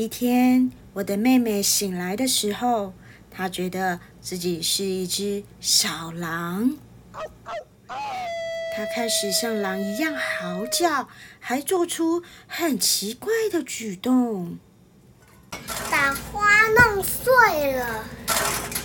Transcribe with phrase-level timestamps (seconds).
[0.00, 2.94] 一天，我的妹妹醒来的时候，
[3.30, 6.74] 她觉得自己是一只小狼。
[7.86, 11.06] 她开始像狼一样嚎叫，
[11.38, 14.58] 还做出很奇怪的举动，
[15.90, 18.02] 把花弄碎了，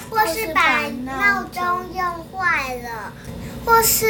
[0.10, 1.64] 或是把闹钟
[1.94, 3.14] 用坏了，
[3.64, 4.06] 或是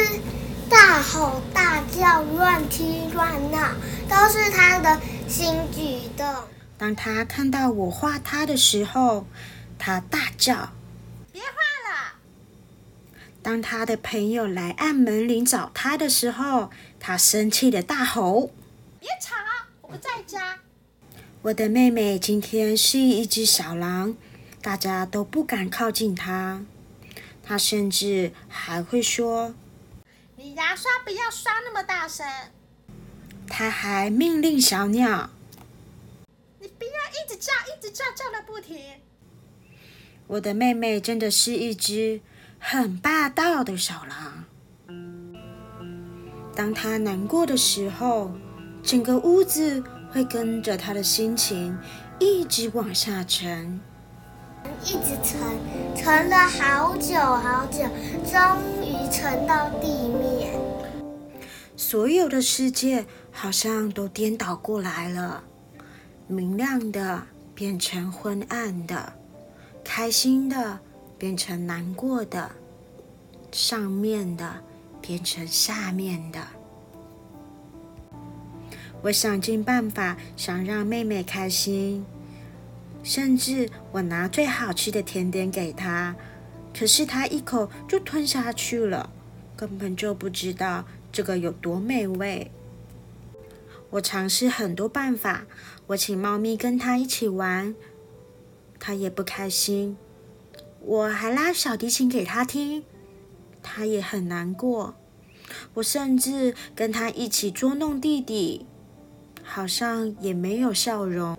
[0.68, 3.74] 大吼大叫、乱踢乱闹，
[4.08, 6.26] 都是她的新举动。
[6.78, 9.26] 当他看到我画他的时候，
[9.78, 10.72] 他大叫。
[11.32, 11.48] 别画
[11.90, 12.14] 了
[13.42, 18.50] 当他的朋友来按门铃找他的时候，他生气的大吼
[19.00, 19.34] ：“别吵，
[19.82, 20.58] 我不在家。”
[21.42, 24.16] 我的妹妹今天是一只小狼，
[24.60, 26.62] 大家都不敢靠近她。
[27.42, 29.54] 她甚至还会说
[30.36, 32.26] ：“你牙刷不要刷那么大声。”
[33.48, 35.35] 她还命令小鸟：“你不要
[37.08, 38.78] 一直叫，一直叫，叫个不停。”
[40.28, 42.20] 我的妹妹真的是一只。
[42.58, 44.44] 很霸道的小狼。
[46.54, 48.32] 当她难过的时候，
[48.82, 51.78] 整个屋子会跟着她的心情
[52.18, 53.78] 一直往下沉，
[54.82, 55.38] 一直沉，
[55.94, 57.84] 沉了好久好久，
[58.24, 58.40] 终
[58.82, 60.58] 于沉到地面。
[61.76, 65.44] 所有的世界好像都颠倒过来了，
[66.26, 69.12] 明亮的变成昏暗的，
[69.84, 70.80] 开心的。
[71.18, 72.50] 变成难过的，
[73.50, 74.62] 上面的
[75.00, 76.38] 变成下面的。
[79.00, 82.04] 我想尽办法想让妹妹开心，
[83.02, 86.14] 甚至我拿最好吃的甜点给她，
[86.78, 89.08] 可是她一口就吞下去了，
[89.56, 92.50] 根本就不知道这个有多美味。
[93.90, 95.46] 我尝试很多办法，
[95.88, 97.74] 我请猫咪跟她一起玩，
[98.78, 99.96] 她也不开心。
[100.80, 102.84] 我还拉小提琴给他听，
[103.60, 104.94] 他也很难过。
[105.74, 108.66] 我甚至跟他一起捉弄弟弟，
[109.42, 111.36] 好像也没有笑容。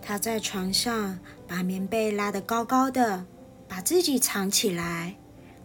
[0.00, 3.24] 他在床上把棉被拉得高高的，
[3.66, 5.16] 把自己藏起来。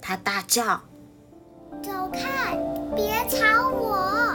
[0.02, 0.82] 他大叫
[1.84, 2.58] ：“走开，
[2.96, 4.31] 别吵我！”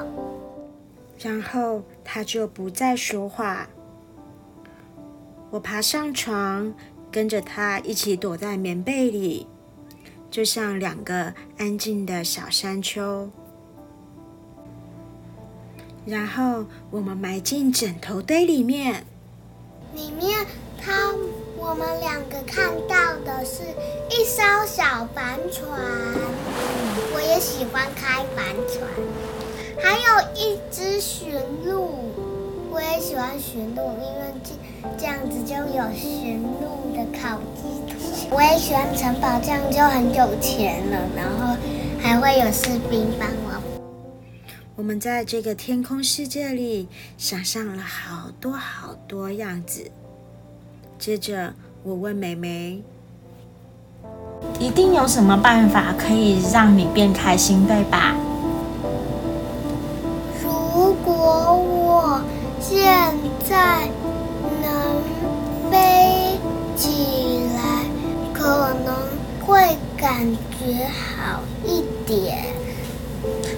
[1.19, 3.69] 然后他就不再说话。
[5.51, 6.75] 我爬上床。
[7.09, 9.47] 跟着他一起躲在棉被里，
[10.31, 13.31] 就像两个安静的小山丘。
[16.05, 19.03] 然后我们埋进枕头堆里面。
[19.95, 20.45] 里面，
[20.79, 21.15] 他
[21.57, 23.63] 我们两个看到的是
[24.11, 25.71] 一艘小帆船。
[27.15, 28.87] 我也喜欢开帆船。
[29.87, 31.31] 还有一只驯
[31.65, 32.11] 鹿，
[32.73, 34.51] 我也喜欢驯鹿，因为这
[34.99, 36.93] 这样子就有驯鹿。
[36.97, 37.97] 的烤鸡腿，
[38.31, 40.99] 我也喜欢城堡，这样就很有钱了。
[41.15, 41.57] 然后
[42.01, 43.63] 还会有士兵帮我。
[44.75, 49.89] 我们在这个天空世界里想象了好多好多样子。
[50.99, 51.55] 接着
[51.85, 52.83] 我问美眉
[54.59, 58.17] ：“一定有什么办法可以让你变开心，对吧？”
[62.77, 62.85] 现
[63.49, 63.89] 在
[64.61, 66.37] 能飞。
[66.77, 67.87] 起来
[68.35, 68.95] 可能
[69.41, 72.53] 会感觉好一点。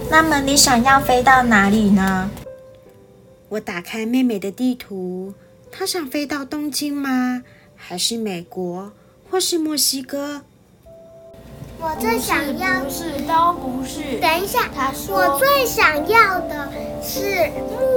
[0.09, 2.31] 那么你想要飞到哪里呢？
[3.49, 5.35] 我打开妹妹的地图，
[5.73, 7.43] 她想飞到东京吗？
[7.75, 8.93] 还是美国，
[9.29, 10.43] 或是墨西哥？
[11.81, 14.21] 我最想要不是都不是。
[14.21, 16.69] 等一下，他说我最想要的
[17.03, 17.51] 是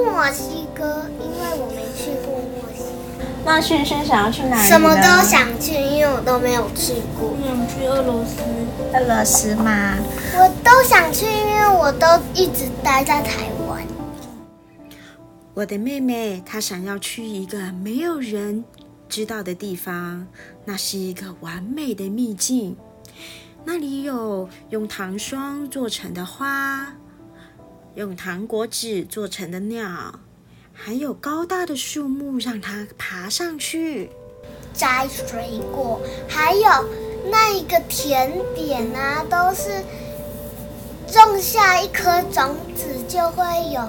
[0.04, 2.82] 墨西哥，因为我没去过墨西
[3.20, 3.24] 哥。
[3.46, 4.68] 那轩轩想要去哪里？
[4.68, 7.38] 什么都想去，因为我都没有去过。
[7.46, 8.42] 想去俄罗斯？
[8.94, 9.96] 俄罗斯吗？
[10.34, 13.86] 我都想去，因为我都一直待在台湾。
[15.54, 18.66] 我的妹妹她想要去一个没有人
[19.08, 20.26] 知道的地方，
[20.66, 22.76] 那是一个完美的秘境。
[23.64, 26.92] 那里有用糖霜做成的花，
[27.94, 30.20] 用糖果纸做成的鸟。
[30.74, 34.10] 还有高大的树木让它爬上去
[34.74, 36.70] 摘水果，还有
[37.30, 39.84] 那一个甜点啊，都是
[41.08, 43.82] 种下一颗种子就会有。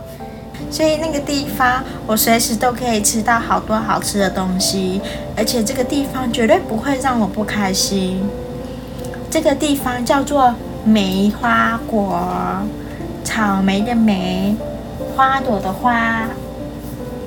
[0.71, 5.01] 所以那个地方，我随时都可以吃到好多好吃的东西，
[5.37, 8.23] 而且这个地方绝对不会让我不开心。
[9.31, 12.21] 这个地方叫做梅花果，
[13.25, 14.55] 草莓的梅，
[15.17, 16.29] 花朵的花，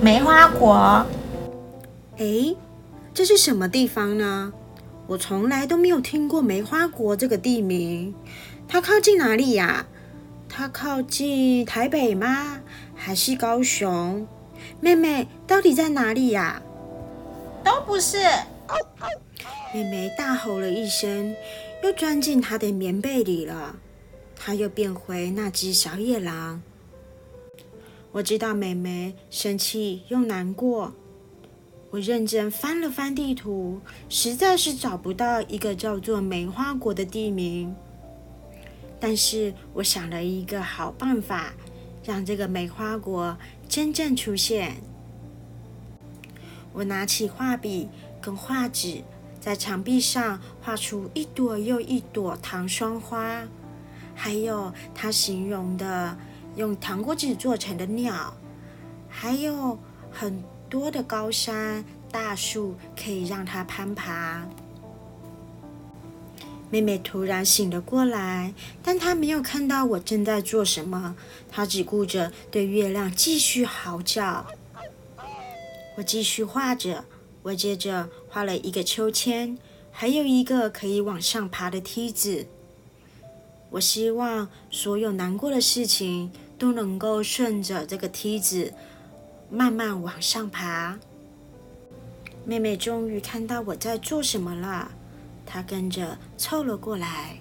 [0.02, 1.06] 梅花国。
[2.18, 2.56] 诶，
[3.14, 4.54] 这是什么地方呢？
[5.08, 8.14] 我从来都没有听过梅花国这个地名。
[8.68, 9.86] 它靠近哪里呀？
[10.50, 12.60] 它靠近台北吗？
[12.96, 14.28] 还是高雄？
[14.80, 16.62] 妹妹到底在哪里呀？
[17.64, 18.18] 都不是。
[19.74, 21.36] 妹妹大吼了一声，
[21.84, 23.76] 又钻进她的棉被里了。
[24.36, 26.62] 她又变回那只小野狼。
[28.16, 30.94] 我知道妹妹生气又难过。
[31.90, 37.76] 我认真翻了翻地图，实在是找不到一个叫做梅花国的地名。
[39.02, 41.54] 但是我想了一个好办法，
[42.06, 44.78] 让这个梅花国真正出现。
[46.72, 47.90] 我拿起画笔
[48.22, 49.04] 跟画纸，
[49.42, 53.46] 在墙壁上画出一朵又一朵糖霜花，
[54.16, 56.18] 还有他形容的
[56.56, 58.34] 用糖果纸做成的鸟，
[59.10, 59.78] 还有
[60.12, 64.48] 很多的高山大树可以让它攀爬。
[66.72, 71.16] 妹妹突然醒了过来，但她没有看到我正在做什么，
[71.50, 74.46] 她只顾着对月亮继续嚎叫。
[75.98, 77.06] 我继续画着，
[77.44, 79.58] 我接着画了一个秋千，
[79.92, 82.48] 还有一个可以往上爬的梯子。
[83.70, 88.74] 我希望所有难过的事情都能够顺着这个梯子
[89.50, 90.98] 慢慢往上爬。
[92.46, 94.90] 妹妹终于看到我在做什么了，
[95.46, 97.38] 她跟着凑了过来。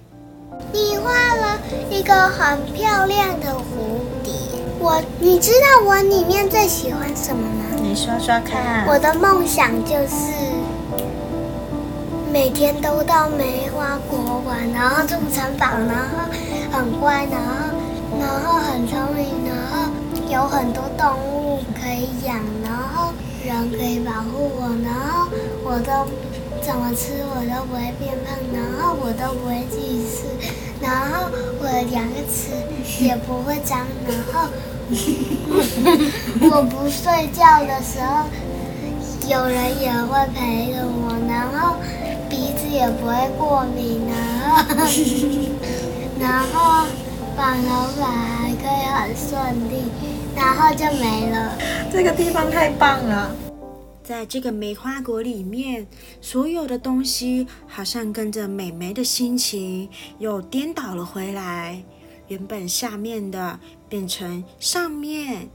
[0.73, 1.59] 你画了
[1.91, 4.33] 一个很漂亮的蝴蝶，
[4.79, 7.65] 我，你知道我里面最喜欢什么吗？
[7.83, 8.87] 你说说看。
[8.87, 10.17] 我的梦想就是
[12.33, 16.31] 每天都到梅花国玩，然后住城堡，然后
[16.73, 17.75] 很乖，然后
[18.25, 19.93] 然后很聪明，然后
[20.31, 23.13] 有很多动物可以养，然后
[23.45, 25.29] 人可以保护我，然后
[25.63, 26.09] 我都
[26.63, 30.25] 怎么吃我都不会变胖，然后我都不会自己吃，
[30.81, 31.29] 然后
[31.61, 34.49] 我的两个齿也不会脏，然后。
[36.41, 38.29] 我不睡觉的时候，
[39.27, 41.77] 有人也会陪着我，然后
[42.29, 44.75] 鼻子也不会过敏，然后
[46.21, 46.87] 然后
[47.37, 49.83] 绑头发还可以很顺利，
[50.37, 51.59] 然后就没了。
[51.93, 53.35] 这个地方太棒了，
[54.05, 55.87] 在这个梅花国里面，
[56.21, 59.89] 所有的东西好像跟着美眉的心情
[60.19, 61.83] 又颠倒了回来。
[62.29, 63.59] 原本下面的
[63.89, 65.49] 变成上面，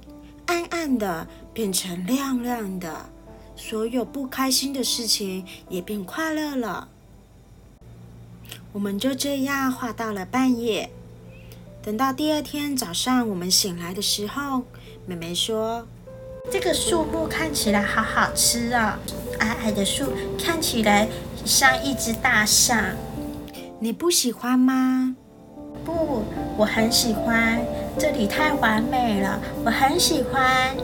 [0.47, 3.09] 暗暗的变成亮亮的，
[3.55, 6.89] 所有不开心的事情也变快乐了。
[8.73, 10.91] 我们就这样画到了半夜。
[11.89, 14.61] 等到第二天早上，我们醒来的时候，
[15.07, 15.87] 妹妹说
[16.51, 18.99] ：“这个树木看起来好好吃啊！
[19.39, 21.07] 矮矮的树看起来
[21.43, 22.79] 像一只大象，
[23.79, 25.15] 你不喜欢吗？”
[25.83, 26.21] 不，
[26.57, 27.59] 我很喜欢，
[27.97, 30.77] 这里太完美了，我很喜欢。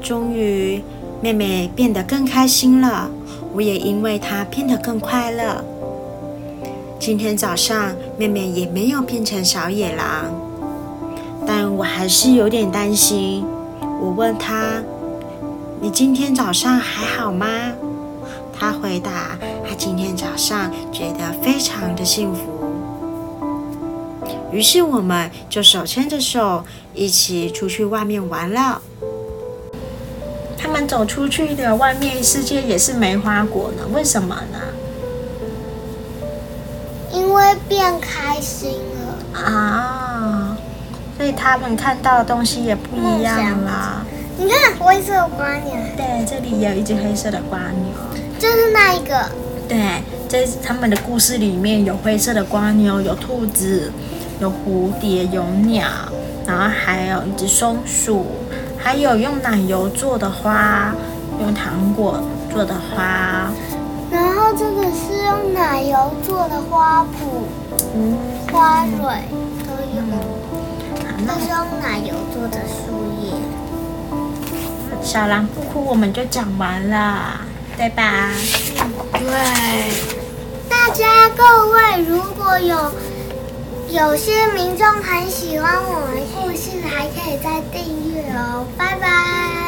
[0.00, 0.84] 终于，
[1.20, 3.10] 妹妹变得更开心了，
[3.52, 5.64] 我也因为她变得更快乐。
[7.06, 10.24] 今天早上，妹妹也没有变成小野狼，
[11.46, 13.44] 但我还是有点担心。
[14.00, 14.82] 我问她
[15.82, 17.46] ：“你今天早上还好吗？”
[18.58, 22.40] 她回答：“她今天早上觉得非常的幸福。”
[24.50, 28.80] 于是我们就手牵着手一起出去外面玩了。
[30.56, 33.84] 他们走出去的外面世界也是梅花果呢？
[33.92, 34.58] 为什么呢？
[37.44, 38.78] 因为变开心
[39.34, 40.56] 了啊！
[41.16, 44.02] 所以他们看到的东西也不一样啦。
[44.38, 47.92] 你看灰色的瓜牛，对，这里有一只黑色的瓜牛，
[48.38, 49.28] 就是那一个。
[49.68, 53.92] 对，在他们的故事里面有灰色的瓜牛，有兔子。
[54.40, 55.86] 有蝴蝶，有鸟，
[56.44, 58.26] 然后还有一只松鼠，
[58.76, 60.92] 还有用奶油做的花，
[61.40, 62.20] 用糖果
[62.52, 63.52] 做的花。
[64.14, 67.06] 然后这个是用奶油做的花圃，
[67.96, 68.16] 嗯，
[68.52, 69.24] 花蕊
[69.66, 70.00] 都有。
[71.26, 73.32] 这是用奶油做的树叶。
[75.02, 77.40] 小狼不哭，我们就讲完了，
[77.76, 78.30] 对吧？
[79.18, 79.28] 对。
[80.68, 81.42] 大家各
[81.72, 82.92] 位，如果有。
[83.90, 89.63] 有些民众很喜欢我们故事，还可以再订阅哦，拜拜。